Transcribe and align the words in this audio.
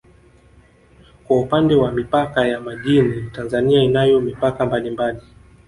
Kwa 1.23 1.39
upande 1.39 1.75
wa 1.75 1.91
mipaka 1.91 2.47
ya 2.47 2.59
majini 2.61 3.29
Tanzania 3.31 3.83
inayo 3.83 4.21
mipaka 4.21 4.65
mbalimbali 4.65 5.21